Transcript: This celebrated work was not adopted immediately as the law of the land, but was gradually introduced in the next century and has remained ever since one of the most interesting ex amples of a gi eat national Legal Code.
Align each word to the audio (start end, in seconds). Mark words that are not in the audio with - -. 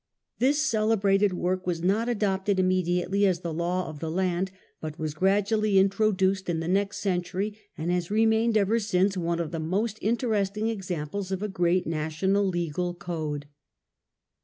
This 0.39 0.59
celebrated 0.63 1.31
work 1.31 1.67
was 1.67 1.83
not 1.83 2.09
adopted 2.09 2.59
immediately 2.59 3.27
as 3.27 3.41
the 3.41 3.53
law 3.53 3.87
of 3.87 3.99
the 3.99 4.09
land, 4.09 4.49
but 4.79 4.97
was 4.97 5.13
gradually 5.13 5.77
introduced 5.77 6.49
in 6.49 6.59
the 6.59 6.67
next 6.67 6.97
century 6.97 7.55
and 7.77 7.91
has 7.91 8.09
remained 8.09 8.57
ever 8.57 8.79
since 8.79 9.15
one 9.15 9.39
of 9.39 9.51
the 9.51 9.59
most 9.59 9.99
interesting 10.01 10.71
ex 10.71 10.87
amples 10.87 11.31
of 11.31 11.43
a 11.43 11.47
gi 11.49 11.77
eat 11.81 11.85
national 11.85 12.45
Legal 12.45 12.95
Code. 12.95 13.45